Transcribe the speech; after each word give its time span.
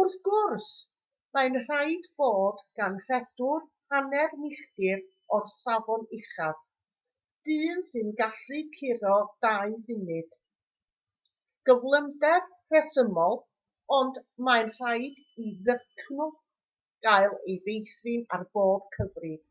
wrth 0.00 0.12
gwrs 0.26 0.66
mae'n 1.36 1.56
rhaid 1.60 2.04
fod 2.20 2.60
gan 2.80 2.98
redwr 3.06 3.64
hanner 3.94 4.34
milltir 4.42 5.00
o'r 5.38 5.48
safon 5.52 6.04
uchaf 6.18 6.60
dyn 7.48 7.82
sy'n 7.88 8.12
gallu 8.20 8.60
curo 8.76 9.16
dau 9.46 9.74
funud 9.88 10.36
gyflymder 11.72 12.42
rhesymol 12.76 13.38
ond 14.00 14.22
mae'n 14.50 14.70
rhaid 14.78 15.22
i 15.48 15.52
ddycnwch 15.70 16.38
gael 17.08 17.36
ei 17.40 17.58
feithrin 17.66 18.24
ar 18.38 18.46
bob 18.60 18.88
cyfrif 18.98 19.42